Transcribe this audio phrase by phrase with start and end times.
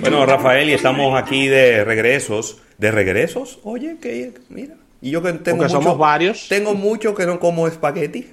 [0.00, 2.62] Bueno, Rafael, y estamos aquí de regresos.
[2.78, 3.58] ¿De regresos?
[3.64, 4.74] Oye, que mira.
[5.00, 6.48] Y yo que tengo Porque somos varios.
[6.48, 8.32] Tengo mucho que no como espagueti.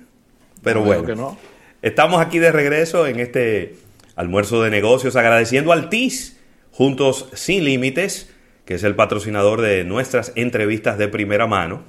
[0.62, 1.06] Pero bueno.
[1.06, 1.38] que no.
[1.82, 3.76] Estamos aquí de regreso en este
[4.16, 6.40] almuerzo de negocios, agradeciendo al TIS,
[6.72, 8.34] Juntos Sin Límites,
[8.66, 11.84] que es el patrocinador de nuestras entrevistas de primera mano.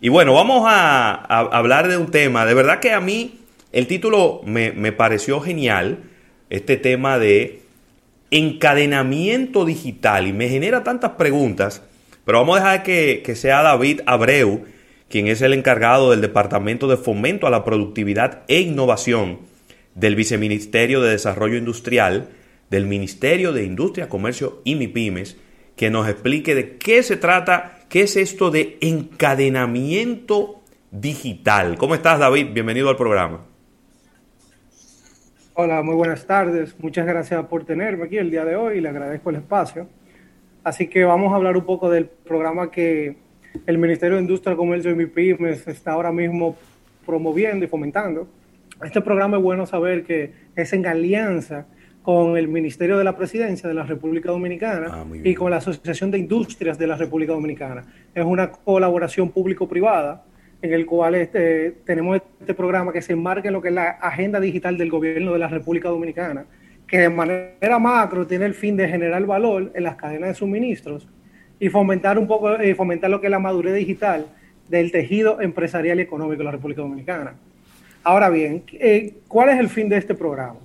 [0.00, 2.44] Y bueno, vamos a, a hablar de un tema.
[2.46, 3.40] De verdad que a mí
[3.72, 6.04] el título me, me pareció genial.
[6.50, 7.63] Este tema de
[8.34, 11.82] encadenamiento digital y me genera tantas preguntas,
[12.24, 14.64] pero vamos a dejar que, que, sea David Abreu,
[15.08, 19.38] quien es el encargado del Departamento de Fomento a la Productividad e Innovación
[19.94, 22.28] del Viceministerio de Desarrollo Industrial,
[22.70, 25.36] del Ministerio de Industria, Comercio y MIPIMES,
[25.76, 31.76] que nos explique de qué se trata, qué es esto de encadenamiento digital.
[31.78, 32.48] ¿Cómo estás, David?
[32.52, 33.53] Bienvenido al programa.
[35.56, 36.74] Hola, muy buenas tardes.
[36.80, 38.80] Muchas gracias por tenerme aquí el día de hoy.
[38.80, 39.86] Le agradezco el espacio.
[40.64, 43.18] Así que vamos a hablar un poco del programa que
[43.64, 46.56] el Ministerio de Industria, Comercio y MIPIMES está ahora mismo
[47.06, 48.26] promoviendo y fomentando.
[48.82, 51.66] Este programa es bueno saber que es en alianza
[52.02, 56.10] con el Ministerio de la Presidencia de la República Dominicana ah, y con la Asociación
[56.10, 57.84] de Industrias de la República Dominicana.
[58.12, 60.24] Es una colaboración público-privada
[60.64, 63.90] en el cual este, tenemos este programa que se enmarca en lo que es la
[64.00, 66.46] agenda digital del gobierno de la República Dominicana,
[66.86, 71.06] que de manera macro tiene el fin de generar valor en las cadenas de suministros
[71.60, 74.26] y fomentar un poco, eh, fomentar lo que es la madurez digital
[74.66, 77.34] del tejido empresarial y económico de la República Dominicana.
[78.02, 80.60] Ahora bien, eh, ¿cuál es el fin de este programa?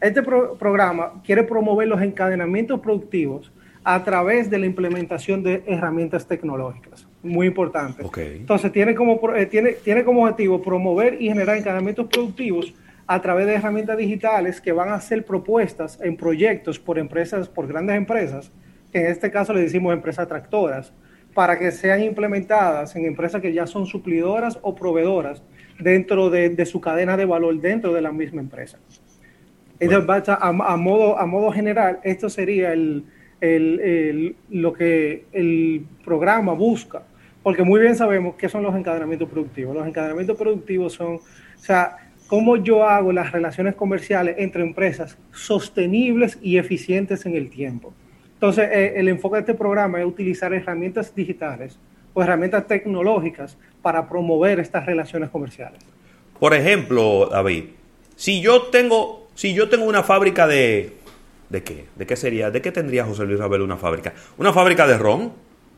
[0.00, 3.52] Este pro programa quiere promover los encadenamientos productivos
[3.84, 8.04] a través de la implementación de herramientas tecnológicas muy importante.
[8.16, 12.74] Entonces, tiene como, eh, tiene, tiene como objetivo promover y generar encadenamientos productivos
[13.06, 17.66] a través de herramientas digitales que van a ser propuestas en proyectos por empresas, por
[17.66, 18.52] grandes empresas,
[18.92, 20.92] que en este caso le decimos empresas tractoras,
[21.32, 25.42] para que sean implementadas en empresas que ya son suplidoras o proveedoras
[25.80, 28.78] dentro de, su cadena de valor dentro de la misma empresa.
[29.80, 33.04] a, modo, a modo general, esto sería el,
[34.50, 37.02] lo que el programa busca
[37.44, 39.76] porque muy bien sabemos qué son los encadenamientos productivos.
[39.76, 41.20] Los encadenamientos productivos son, o
[41.58, 47.92] sea, cómo yo hago las relaciones comerciales entre empresas sostenibles y eficientes en el tiempo.
[48.32, 51.78] Entonces, eh, el enfoque de este programa es utilizar herramientas digitales
[52.14, 55.80] o herramientas tecnológicas para promover estas relaciones comerciales.
[56.40, 57.64] Por ejemplo, David,
[58.16, 60.94] si yo tengo, si yo tengo una fábrica de,
[61.48, 61.86] ¿de qué?
[61.96, 62.50] ¿De qué sería?
[62.50, 64.14] ¿De qué tendría José Luis Rabel una fábrica?
[64.38, 65.32] ¿Una fábrica de ron?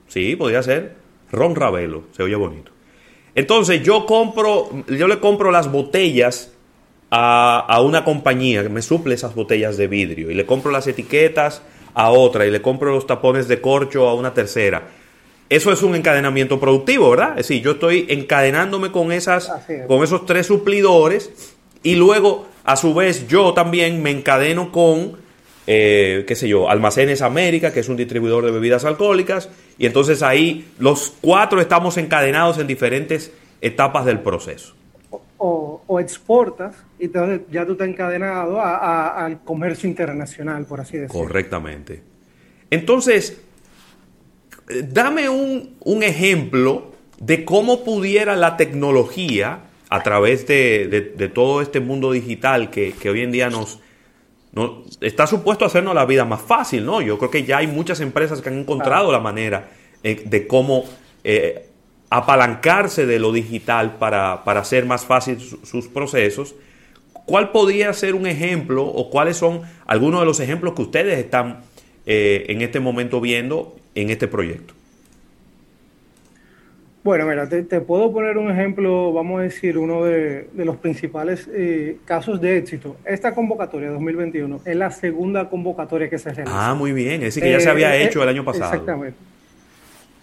[0.08, 2.72] Sí, podría ser Ron Ravelo, se oye bonito.
[3.34, 6.52] Entonces yo compro, yo le compro las botellas
[7.10, 11.62] a, una compañía que me suple esas botellas de vidrio y le compro las etiquetas
[11.94, 14.88] a otra y le compro los tapones de corcho a una tercera.
[15.48, 17.30] Eso es un encadenamiento productivo, ¿verdad?
[17.30, 19.52] Es decir, yo estoy encadenándome con, esas,
[19.86, 25.18] con esos tres suplidores y luego, a su vez, yo también me encadeno con
[25.66, 30.22] eh, qué sé yo, Almacenes América, que es un distribuidor de bebidas alcohólicas, y entonces
[30.22, 34.74] ahí los cuatro estamos encadenados en diferentes etapas del proceso.
[35.38, 41.22] O, exportas y entonces ya tú estás encadenado al comercio internacional, por así decirlo.
[41.22, 42.02] Correctamente.
[42.70, 43.40] Entonces,
[44.88, 52.70] dame un, ejemplo de cómo pudiera la tecnología, a través de, todo este mundo digital
[52.70, 53.80] que, que hoy en día nos,
[54.56, 57.02] no, está supuesto a hacernos la vida más fácil, ¿no?
[57.02, 59.68] Yo creo que ya hay muchas empresas que han encontrado la manera
[60.02, 60.84] eh, de cómo
[61.24, 61.68] eh,
[62.08, 66.54] apalancarse de lo digital para, hacer más fácil sus procesos.
[67.26, 71.60] ¿Cuál podría ser un ejemplo o cuáles son algunos de los ejemplos que ustedes están
[72.06, 74.72] eh, en este momento viendo en este proyecto?
[77.06, 81.98] Bueno, mira, te, puedo poner un ejemplo, vamos a decir, uno de, los principales eh,
[82.04, 82.96] casos de éxito.
[83.04, 86.70] Esta convocatoria 2021 es la segunda convocatoria que se realiza.
[86.70, 88.72] Ah, muy bien, es decir, que ya se había eh, hecho el año pasado.
[88.72, 89.16] Exactamente.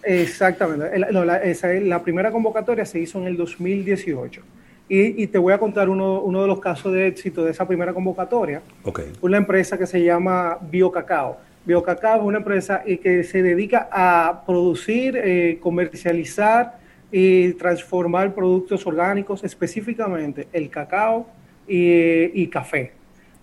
[0.02, 1.80] Exactamente.
[1.80, 4.42] La, primera convocatoria se hizo en el 2018.
[4.86, 7.94] Y, te voy a contar uno, uno, de los casos de éxito de esa primera
[7.94, 8.60] convocatoria.
[8.82, 9.10] Okay.
[9.22, 11.38] Una empresa que se llama BioCacao.
[11.64, 16.78] BioCacao es una empresa que se dedica a producir, eh, comercializar
[17.10, 21.26] y transformar productos orgánicos, específicamente el cacao
[21.66, 22.92] y, café.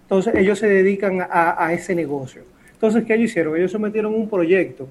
[0.04, 2.44] Entonces ellos se dedican a, ese negocio.
[2.74, 3.56] Entonces, ¿qué ellos hicieron?
[3.56, 4.88] Ellos sometieron un proyecto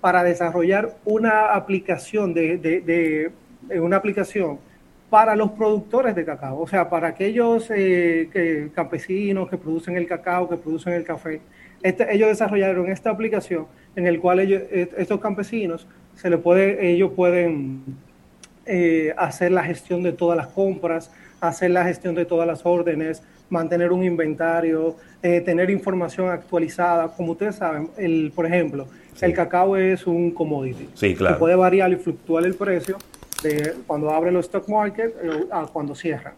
[0.00, 3.30] para desarrollar una aplicación de,
[3.80, 4.58] una aplicación
[5.08, 10.48] para los productores de cacao, o sea, para aquellos eh, campesinos que producen el cacao,
[10.48, 11.40] que producen el café,
[11.84, 15.86] Este, ellos desarrollaron esta aplicación en el cual ellos, estos campesinos
[16.16, 17.82] se le puede, ellos pueden
[18.64, 21.10] eh, hacer la gestión de todas las compras,
[21.42, 27.08] hacer la gestión de todas las órdenes, mantener un inventario, eh, tener información actualizada.
[27.08, 28.86] Como ustedes saben, el, por ejemplo,
[29.20, 30.88] el cacao es un commodity.
[30.94, 31.34] Sí, claro.
[31.34, 32.96] Que puede variar y fluctuar el precio
[33.42, 36.32] de cuando abre los stock market eh, a cuando cierran.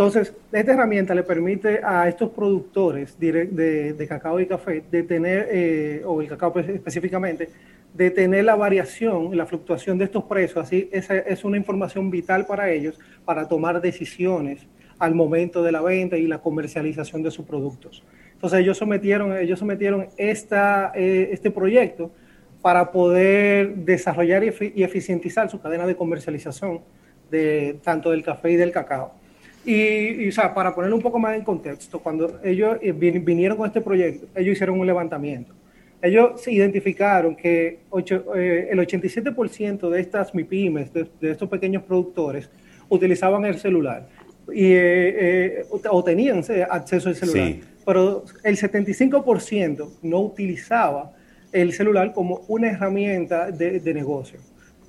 [0.00, 6.02] Entonces, esta herramienta le permite a estos productores de, cacao y café de tener, eh,
[6.06, 7.50] o el cacao específicamente,
[7.92, 10.56] de tener la variación, la fluctuación de estos precios.
[10.56, 14.66] Así, esa es una información vital para ellos para tomar decisiones
[14.98, 18.02] al momento de la venta y la comercialización de sus productos.
[18.32, 22.10] Entonces ellos sometieron, ellos sometieron eh, este proyecto
[22.62, 26.80] para poder desarrollar y, eficientizar su cadena de comercialización
[27.30, 29.19] de tanto del café y del cacao.
[29.64, 33.66] Y, o sea, para ponerlo un poco más en contexto, cuando ellos eh, vinieron con
[33.66, 35.54] este proyecto, ellos hicieron un levantamiento.
[36.02, 42.48] Ellos identificaron que eh, el 87% de estas MIPIMES, de, de, estos pequeños productores,
[42.88, 44.08] utilizaban el celular
[44.52, 47.54] y, eh, o tenían acceso al celular,
[47.84, 51.12] pero el 75% no utilizaba
[51.52, 54.40] el celular como una herramienta de, negocio.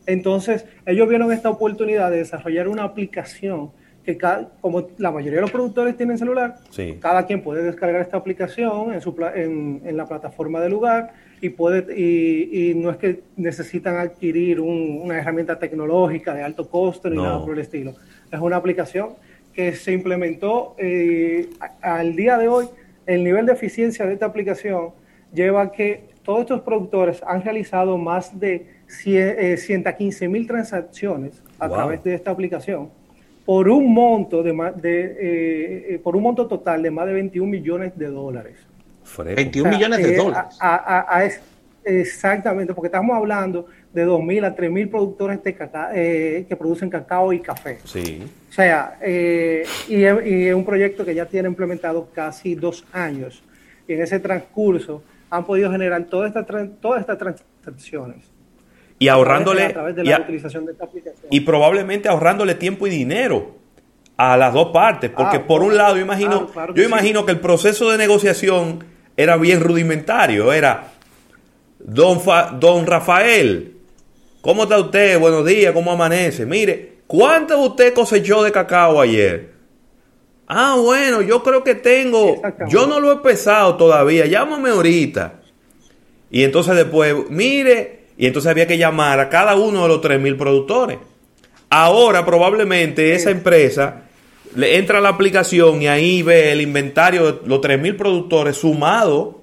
[0.05, 3.71] Entonces, ellos vieron esta oportunidad de desarrollar una aplicación
[4.03, 4.17] que
[4.61, 6.55] como la mayoría de los productores tienen celular,
[6.99, 11.49] cada quien puede descargar esta aplicación en, su, en, en la plataforma del lugar y,
[11.49, 17.43] puede, y, no es que necesitan adquirir una herramienta tecnológica de alto costo ni nada
[17.43, 17.95] por el estilo.
[18.31, 19.15] Es una aplicación
[19.53, 21.49] que se implementó eh,
[21.81, 22.67] al día de hoy,
[23.05, 24.91] el nivel de eficiencia de esta aplicación
[25.33, 31.69] lleva a que todos estos productores han realizado más de 115 eh, mil transacciones a
[31.69, 32.89] través de esta aplicación
[33.51, 37.91] por un monto de, de eh, por un monto total de más de 21 millones
[37.97, 38.55] de dólares.
[39.17, 41.41] 21 millones de dólares.
[41.83, 45.57] exactamente, porque estamos hablando de 2.000 a 3.000 productores de
[45.95, 47.79] eh, que producen cacao y café.
[47.83, 48.23] Sí.
[48.49, 53.43] O sea, eh, y, es, un proyecto que ya tiene implementado casi dos años.
[53.85, 56.47] Y en ese transcurso han podido generar todas estas
[56.79, 58.31] todas estas transacciones.
[59.01, 59.65] Y ahorrándole.
[59.65, 61.25] A través de la utilización de esta aplicación.
[61.31, 63.55] Y probablemente ahorrándole tiempo y dinero
[64.15, 65.09] a las dos partes.
[65.09, 68.83] Porque ah, por un lado, imagino, yo imagino que el proceso de negociación
[69.17, 70.53] era bien rudimentario.
[70.53, 70.89] Era.
[71.79, 72.21] Don,
[72.59, 73.71] don Rafael,
[74.41, 75.19] ¿Cómo está usted?
[75.19, 76.47] Buenos días, ¿cómo amanece?
[76.47, 79.51] Mire, ¿cuánto usted cosechó de cacao ayer?
[80.47, 85.41] Ah, bueno, yo creo que tengo, yo no lo he pesado todavía, llámame ahorita.
[86.31, 90.37] Y entonces después, mire, y entonces había que llamar a cada uno de los 3.000
[90.37, 90.99] productores.
[91.71, 94.03] Ahora probablemente esa empresa
[94.55, 99.41] le entra a la aplicación y ahí ve el inventario de los 3.000 productores sumado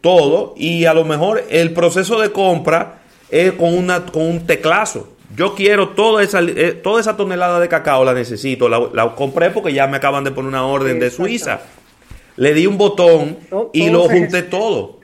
[0.00, 5.08] todo y a lo mejor el proceso de compra es con, una, con un teclazo.
[5.36, 8.66] Yo quiero toda esa, eh, toda esa tonelada de cacao, la necesito.
[8.70, 11.60] La, compré porque ya me acaban de poner una orden de Suiza.
[12.36, 13.36] Le di un botón
[13.74, 14.99] y lo junté todo.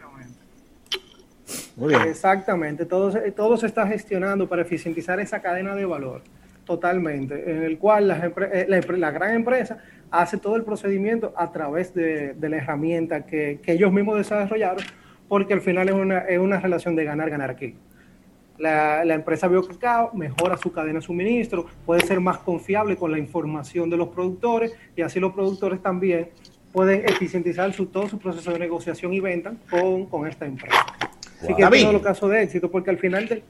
[2.07, 6.23] Exactamente, todo, todo se está gestionando para eficientizar esa cadena de valor
[6.67, 9.79] totalmente, en el cual eh, la, gran empresa
[10.11, 14.85] hace todo el procedimiento a través de, la herramienta que, ellos mismos desarrollaron,
[15.29, 17.77] porque al final es una, es una relación de ganar-ganar aquí.
[18.59, 23.89] La, empresa BioCacao mejora su cadena de suministro, puede ser más confiable con la información
[23.89, 26.31] de los productores y así los productores también
[26.73, 30.85] pueden eficientizar su, todo su proceso de negociación y venta con, esta empresa.
[31.43, 33.43] Así que es todo caso de éxito, porque al final del...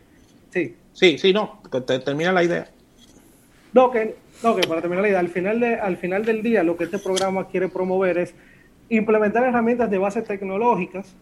[0.50, 0.74] Sí.
[0.92, 1.60] Sí, sí, no,
[2.04, 2.68] termina la idea.
[3.72, 6.62] No, que, no, que para terminar la idea, al final, de, al final del día
[6.62, 8.34] lo que este programa quiere promover es
[8.88, 11.14] implementar herramientas de base tecnológicas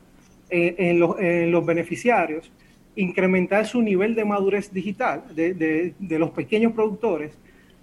[0.51, 2.51] eh, en, los, en los beneficiarios
[2.97, 7.33] incrementar su nivel de madurez digital de, los pequeños productores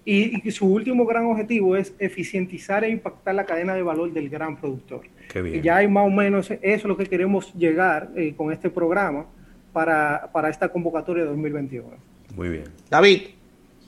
[0.04, 4.56] y, su último gran objetivo es eficientizar e impactar la cadena de valor del gran
[4.56, 5.02] productor.
[5.34, 8.68] Y ya hay más o menos eso es lo que queremos llegar eh, con este
[8.68, 9.26] programa
[9.72, 11.88] para, esta convocatoria de 2021.
[12.34, 12.64] Muy bien.
[12.90, 13.22] David,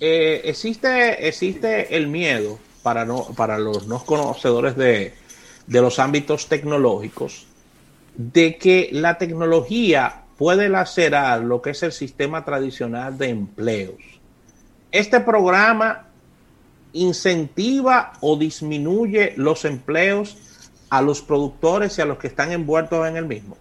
[0.00, 5.12] eh, existe, existe el miedo para, no, para los no conocedores de,
[5.66, 7.47] de los ámbitos tecnológicos
[8.16, 14.13] de que la tecnología puede lacerar lo que es el sistema tradicional de empleos.
[14.95, 16.07] Este programa
[16.93, 23.17] incentiva o disminuye los empleos a los productores y a los que están envueltos en
[23.17, 23.57] el mismo.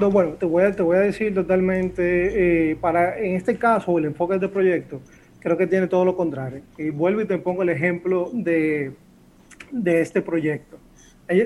[0.00, 3.98] No, bueno, te voy a, te voy a decir totalmente, eh, para en este caso,
[3.98, 5.02] el enfoque de este proyecto,
[5.40, 6.62] creo que tiene todo lo contrario.
[6.78, 8.92] Y vuelvo y te pongo el ejemplo de,
[9.70, 10.78] de este proyecto.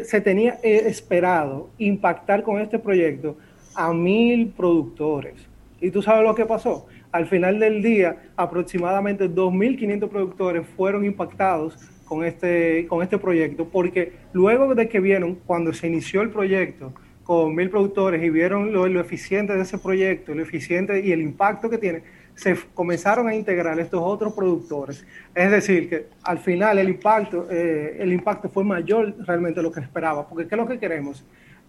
[0.04, 3.36] Se tenía eh, esperado impactar con este proyecto
[3.74, 5.34] a mil productores.
[5.80, 6.86] ¿Y tú sabes lo que pasó?
[7.12, 14.12] Al final del día, aproximadamente 2.500 productores fueron impactados con este, con este proyecto, porque
[14.32, 16.92] luego de que vieron, cuando se inició el proyecto,
[17.30, 21.70] con mil productores y vieron lo, eficiente de ese proyecto, lo eficiente y el impacto
[21.70, 22.02] que tiene,
[22.34, 25.06] se comenzaron a integrar estos otros productores.
[25.32, 29.70] Es decir, que al final el impacto, eh, el impacto fue mayor realmente de lo
[29.70, 31.24] que esperaba, porque ¿qué es lo que queremos?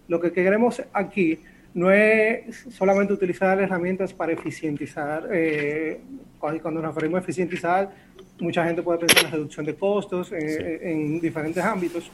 [0.08, 1.40] Lo que queremos aquí
[1.74, 6.02] no es solamente utilizar herramientas para eficientizar, eh,
[6.38, 7.92] cuando nos referimos a eficientizar,
[8.40, 12.12] mucha gente puede pensar en la reducción de costos eh, en diferentes ámbitos,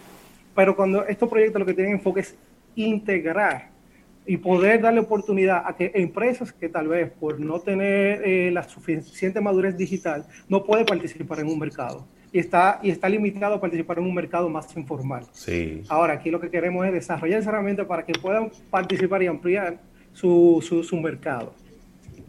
[0.53, 2.35] pero cuando estos proyectos lo que tienen enfoque es
[2.75, 3.69] integrar
[4.25, 8.63] y poder darle oportunidad a que empresas que tal vez por no tener eh, la
[8.63, 13.61] suficiente madurez digital no puede participar en un mercado y está, y está limitado a
[13.61, 15.25] participar en un mercado más informal.
[15.31, 15.83] Sí.
[15.87, 19.79] Ahora, aquí lo que queremos es desarrollar esa herramienta para que puedan participar y ampliar
[20.13, 21.53] su, su, mercado.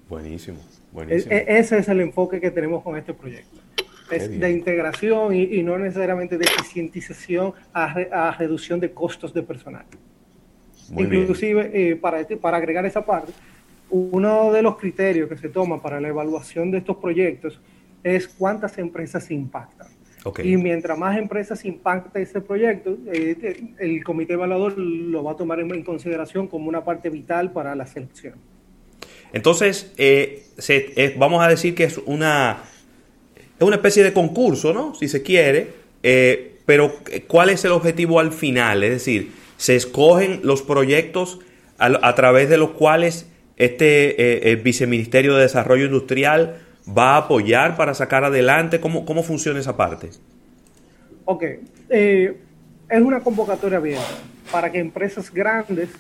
[0.09, 0.59] Buenísimo,
[0.93, 1.33] buenísimo.
[1.33, 3.59] E, e, ese es el enfoque que tenemos con este proyecto.
[4.11, 9.85] Es de integración y, no necesariamente de eficientización a reducción de costos de personal.
[10.97, 13.33] Inclusive, eh, para, este, para agregar esa parte,
[13.91, 17.61] uno de los criterios que se toma para la evaluación de estos proyectos
[18.03, 19.89] es cuántas empresas impactan.
[20.43, 25.61] Y mientras más empresas impacta ese proyecto, eh, el comité evaluador lo va a tomar
[25.61, 28.35] en, consideración como una parte vital para la selección.
[29.33, 30.45] Entonces, eh,
[31.17, 32.59] vamos a decir que es una,
[33.59, 34.95] es una especie de concurso, ¿no?
[34.95, 35.69] Si se quiere,
[36.67, 36.93] pero
[37.27, 38.83] ¿cuál es el objetivo al final?
[38.83, 41.41] Es decir, se escogen los proyectos
[41.79, 43.27] a, través de los cuales
[43.57, 46.61] este eh, viceministerio de Desarrollo Industrial
[46.97, 48.81] va a apoyar para sacar adelante.
[48.81, 50.11] ¿Cómo, cómo funciona esa parte?
[51.25, 51.45] Ok,
[51.91, 52.37] eh,
[52.89, 54.05] es una convocatoria abierta
[54.51, 55.91] para que empresas grandes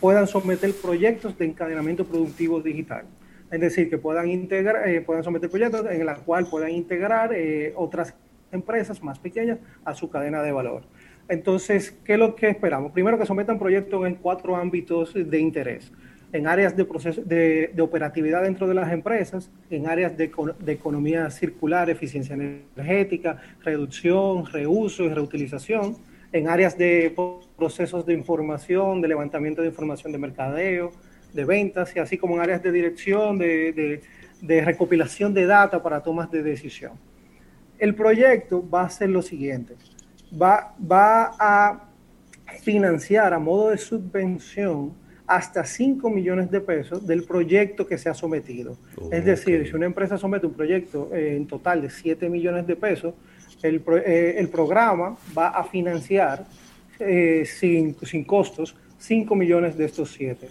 [0.00, 3.04] puedan someter proyectos de encadenamiento productivo digital.
[3.50, 7.30] Es decir, que puedan integrar, eh, puedan someter proyectos en los cuales puedan integrar
[7.76, 8.14] otras
[8.50, 10.82] empresas más pequeñas a su cadena de valor.
[11.28, 12.92] Entonces, ¿qué es lo que esperamos?
[12.92, 15.92] Primero que sometan proyectos en cuatro ámbitos de interés.
[16.32, 20.32] En áreas de, proceso, de, operatividad dentro de las empresas, en áreas de,
[20.66, 25.98] economía circular, eficiencia energética, reducción, reuso y reutilización,
[26.32, 27.14] en áreas de
[27.56, 30.90] procesos de información, de levantamiento de información de mercadeo,
[31.34, 34.00] de ventas, y así como en áreas de dirección, de,
[34.40, 36.92] de recopilación de data para tomas de decisión.
[37.78, 39.74] El proyecto va a ser lo siguiente
[40.40, 41.88] va, va a
[42.62, 44.94] financiar a modo de subvención
[45.26, 48.76] hasta 5 millones de pesos del proyecto que se ha sometido.
[49.10, 52.76] es decir, si una empresa somete un proyecto eh, en total de 7 millones de
[52.76, 53.14] pesos,
[53.62, 56.44] el, eh, el programa va a financiar
[56.98, 60.48] eh, sin, sin, costos 5 millones de estos 7.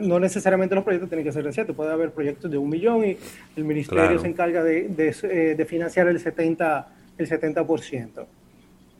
[0.00, 3.04] No necesariamente los proyectos tienen que ser de 7, puede haber proyectos de un millón
[3.04, 3.16] y
[3.56, 6.84] el ministerio se encarga de, de, de financiar el 70%.
[7.16, 8.26] El 70%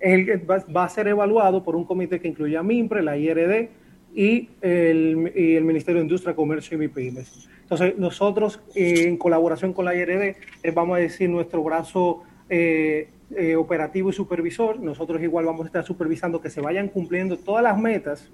[0.01, 3.69] va, a ser evaluado por un comité que incluye a MIMPRE, la IRD
[4.15, 7.49] y el, el Ministerio de Industria, Comercio y MIPIMES.
[7.63, 13.57] Entonces, nosotros, en colaboración con la IRD, eh, vamos a decir nuestro brazo eh, eh,
[13.57, 14.81] operativo y supervisor.
[14.81, 18.31] Nosotros igual vamos a estar supervisando que se vayan cumpliendo todas las metas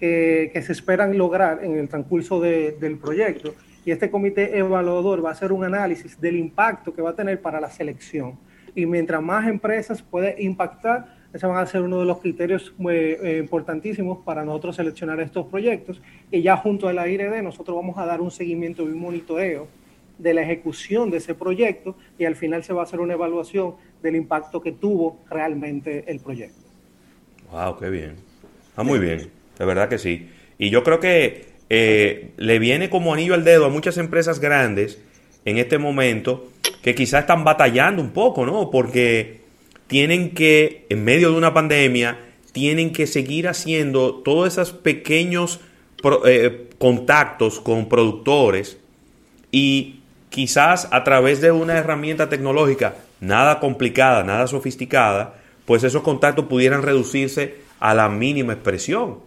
[0.00, 3.56] que se esperan lograr en el transcurso del proyecto.
[3.84, 7.42] Y este comité evaluador va a hacer un análisis del impacto que va a tener
[7.42, 8.38] para la selección
[8.78, 12.94] y mientras más empresas puede impactar, ese van a ser uno de los criterios muy,
[12.94, 16.00] eh, importantísimos para nosotros seleccionar estos proyectos.
[16.30, 19.68] Y ya junto a la IRD nosotros vamos a dar un seguimiento y un monitoreo
[20.16, 23.74] de la ejecución de ese proyecto y al final se va a hacer una evaluación
[24.02, 26.60] del impacto que tuvo realmente el proyecto.
[27.52, 28.16] Wow, qué bien.
[28.76, 30.28] Ah, muy bien, de verdad que sí.
[30.58, 35.00] Y yo creo que eh, le viene como anillo al dedo a muchas empresas grandes
[35.44, 36.48] en este momento
[36.82, 38.70] que quizás están batallando un poco, ¿no?
[38.70, 39.37] Porque
[39.88, 42.20] tienen que, en medio de una pandemia,
[42.52, 45.60] tienen que seguir haciendo todos esos pequeños
[46.26, 48.78] eh, contactos con productores
[49.50, 56.46] y quizás a través de una herramienta tecnológica nada complicada, nada sofisticada, pues esos contactos
[56.46, 59.18] pudieran reducirse a la mínima expresión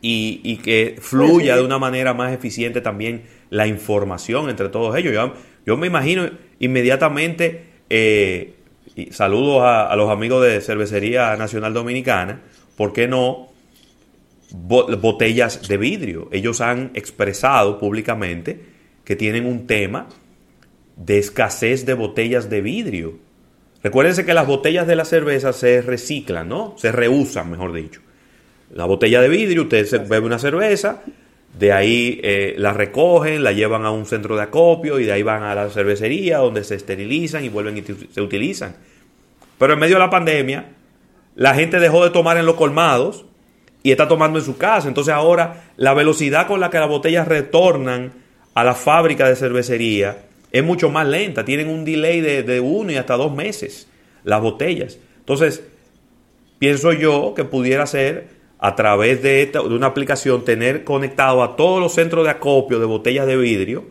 [0.00, 5.12] y, que fluya de una manera más eficiente también la información entre todos ellos.
[5.12, 5.34] Yo,
[5.66, 8.54] yo me imagino inmediatamente, eh,
[9.10, 12.40] saludos a, los amigos de Cervecería Nacional Dominicana,
[12.76, 13.50] ¿por qué no?
[14.54, 16.28] botellas de vidrio.
[16.30, 18.60] Ellos han expresado públicamente
[19.02, 20.08] que tienen un tema
[20.96, 23.18] de escasez de botellas de vidrio.
[23.82, 26.74] Recuérdense que las botellas de la cerveza se reciclan, ¿no?
[26.76, 28.00] Se reusan, mejor dicho.
[28.74, 31.02] La botella de vidrio, usted se bebe una cerveza,
[31.58, 35.22] de ahí eh, la recogen, la llevan a un centro de acopio y de ahí
[35.22, 38.76] van a la cervecería donde se esterilizan y vuelven y se utilizan.
[39.58, 40.70] Pero en medio de la pandemia,
[41.34, 43.26] la gente dejó de tomar en los colmados
[43.82, 44.88] y está tomando en su casa.
[44.88, 48.12] Entonces ahora la velocidad con la que las botellas retornan
[48.54, 51.44] a la fábrica de cervecería es mucho más lenta.
[51.44, 53.88] Tienen un delay de, de uno y hasta dos meses
[54.24, 54.98] las botellas.
[55.18, 55.62] Entonces,
[56.58, 58.28] pienso yo que pudiera ser
[58.64, 62.78] a través de, esta, de una aplicación tener conectado a todos los centros de acopio
[62.78, 63.84] de botellas de vidrio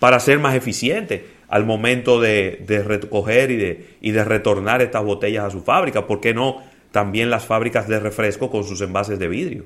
[0.00, 5.44] para ser más eficiente al momento de, recoger y de, y de retornar estas botellas
[5.44, 6.08] a su fábrica.
[6.08, 9.64] ¿Por qué no también las fábricas de refresco con sus envases de vidrio?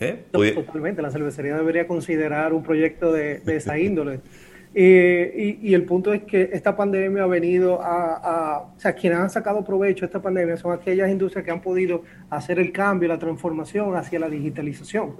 [0.00, 0.24] ¿Eh?
[0.32, 4.18] Totalmente, la cervecería debería considerar un proyecto de, de esa índole.
[4.76, 9.30] Eh, y, el punto es que esta pandemia ha venido a, O sea, quienes han
[9.30, 13.18] sacado provecho de esta pandemia son aquellas industrias que han podido hacer el cambio, la
[13.18, 15.14] transformación hacia la digitalización.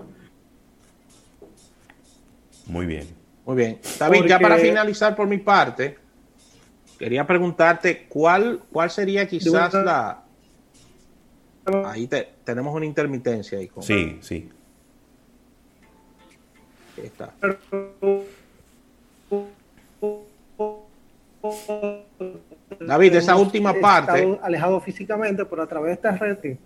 [2.66, 3.06] Muy bien.
[3.46, 3.78] Muy bien.
[3.98, 5.98] David, ya para finalizar por mi parte,
[6.98, 10.24] quería preguntarte cuál, cuál sería quizás la...
[11.86, 12.08] Ahí
[12.42, 13.58] tenemos una intermitencia.
[13.58, 14.50] Ahí Sí, sí.
[16.98, 17.32] Ahí está.
[22.80, 24.38] David, esa última parte.
[24.42, 26.56] Alejado físicamente, pero a través de esta red.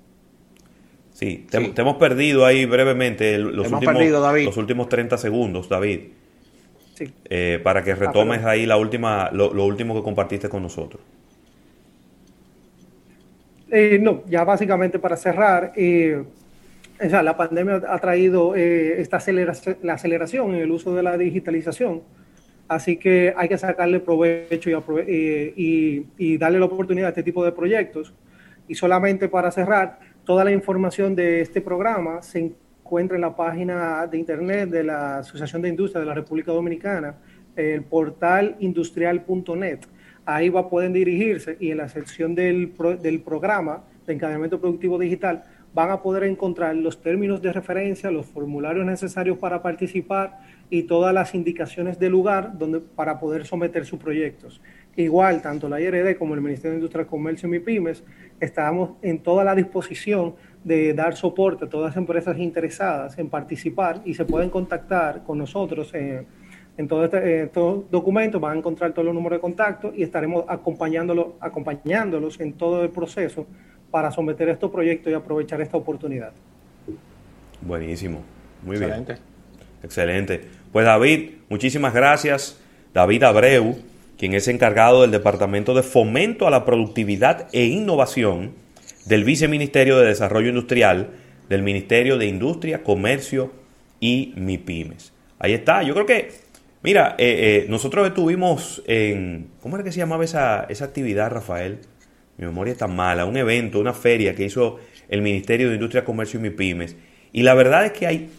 [1.13, 3.97] Sí, te, hemos perdido ahí brevemente los, últimos,
[4.45, 6.01] los últimos 30 segundos, David.
[6.95, 7.13] Sí.
[7.25, 11.03] Eh, para que ah, retomes ahí la última, lo, último que compartiste con nosotros.
[13.71, 16.23] Eh, no, ya básicamente para cerrar, eh,
[17.01, 22.03] la pandemia ha traído esta aceleración, la aceleración en el uso de la digitalización
[22.69, 28.13] Así que hay que sacarle provecho y, darle la oportunidad a este tipo de proyectos.
[28.69, 34.07] Y solamente para cerrar, toda la información de este programa se encuentra en la página
[34.07, 37.17] de internet de la Asociación de Industria de la República Dominicana,
[37.57, 39.81] el portal industrial.net.
[40.27, 45.45] Ahí va, pueden dirigirse y en la sección del, del programa de encadenamiento productivo digital
[45.73, 51.15] van a poder encontrar los términos de referencia, los formularios necesarios para participar y todas
[51.15, 54.61] las indicaciones del lugar donde, para poder someter sus proyectos.
[54.97, 58.03] Igual, tanto la IRD como el Ministerio de Industria, Comercio y MIPIMES
[58.41, 64.03] estamos en toda la disposición de dar soporte a todas las empresas interesadas en participar
[64.05, 66.27] y se pueden contactar con nosotros en,
[66.89, 71.29] todo este, estos documentos, van a encontrar todos los números de contacto y estaremos acompañándolos,
[71.41, 73.47] acompañándolos en todo el proceso
[73.91, 76.33] para someter estos proyectos y aprovechar esta oportunidad.
[77.63, 78.23] Buenísimo,
[78.65, 79.07] muy bien.
[79.83, 80.43] Excelente.
[80.73, 82.59] Pues David, muchísimas gracias.
[82.95, 83.79] David Abreu,
[84.19, 88.53] quien es encargado del Departamento de Fomento a la Productividad e Innovación
[89.07, 91.11] del Viceministerio de Desarrollo Industrial
[91.49, 93.53] del Ministerio de Industria, Comercio
[94.01, 95.13] y MIPIMES.
[95.39, 95.83] Ahí está.
[95.83, 96.31] Yo creo que,
[96.83, 101.79] mira, eh, eh, nosotros estuvimos en, ¿cómo era que se llamaba esa, esa actividad, Rafael?
[102.37, 103.25] Mi memoria está mala.
[103.25, 106.97] Un evento, una feria que hizo el Ministerio de Industria, Comercio y MIPIMES.
[107.33, 108.31] Y la verdad es que hay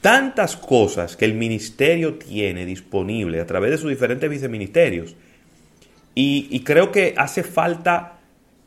[0.00, 5.14] tantas cosas que el ministerio tiene disponible a través de sus diferentes viceministerios
[6.14, 8.18] y, creo que hace falta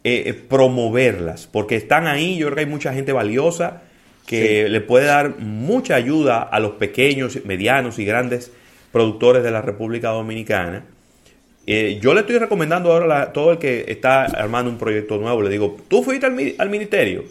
[0.04, 3.84] eh, eh, promoverlas porque están ahí, yo creo que hay mucha gente valiosa
[4.26, 8.52] que le puede dar mucha ayuda a los pequeños, medianos y grandes
[8.92, 10.86] productores de la República Dominicana.
[11.68, 15.42] Eh, yo le estoy recomendando ahora a todo el que está armando un proyecto nuevo,
[15.42, 17.26] le digo, ¿tú fuiste al, al ministerio?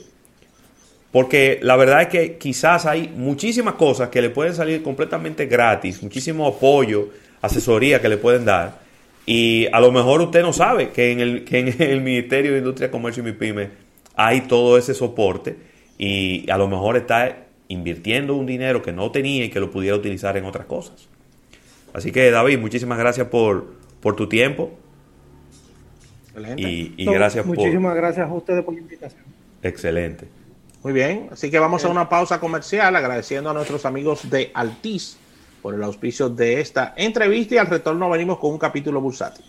[1.12, 6.03] Porque la verdad es que quizás hay muchísimas cosas que le pueden salir completamente gratis,
[6.03, 7.11] muchísimo apoyo,
[7.42, 8.81] asesoría que le pueden dar.
[9.27, 12.59] Y a lo mejor usted no sabe que en el, que en el Ministerio de
[12.59, 13.68] Industria, Comercio y MIPYME
[14.16, 15.57] hay todo ese soporte
[15.98, 19.96] y a lo mejor está invirtiendo un dinero que no tenía y que lo pudiera
[19.96, 21.09] utilizar en otras cosas.
[21.92, 24.72] Así que David, muchísimas gracias por, por tu tiempo.
[26.57, 29.22] Y, y gracias muchísimas gracias a ustedes por la invitación.
[29.62, 30.27] Excelente.
[30.83, 31.90] Muy bien, así que vamos a eh.
[31.90, 35.16] una pausa comercial agradeciendo a nuestros amigos de Altiz
[35.61, 39.45] por el auspicio de esta entrevista y al retorno venimos con un capítulo bursátil.